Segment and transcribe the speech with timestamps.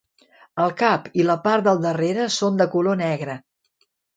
[0.63, 3.37] El cap i la part del darrere són de color negre.